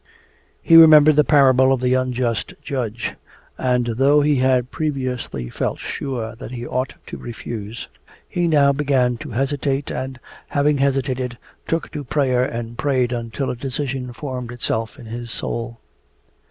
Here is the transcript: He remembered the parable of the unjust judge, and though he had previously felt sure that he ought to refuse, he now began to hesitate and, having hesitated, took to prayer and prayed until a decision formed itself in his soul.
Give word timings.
He 0.63 0.75
remembered 0.77 1.15
the 1.15 1.23
parable 1.23 1.71
of 1.71 1.79
the 1.79 1.93
unjust 1.93 2.55
judge, 2.63 3.13
and 3.55 3.85
though 3.85 4.21
he 4.21 4.37
had 4.37 4.71
previously 4.71 5.47
felt 5.51 5.77
sure 5.77 6.33
that 6.37 6.49
he 6.49 6.65
ought 6.65 6.95
to 7.05 7.17
refuse, 7.17 7.87
he 8.27 8.47
now 8.47 8.73
began 8.73 9.17
to 9.17 9.29
hesitate 9.29 9.91
and, 9.91 10.19
having 10.47 10.79
hesitated, 10.79 11.37
took 11.67 11.91
to 11.91 12.03
prayer 12.03 12.43
and 12.43 12.79
prayed 12.79 13.11
until 13.11 13.51
a 13.51 13.55
decision 13.55 14.11
formed 14.11 14.51
itself 14.51 14.97
in 14.97 15.05
his 15.05 15.29
soul. 15.29 15.77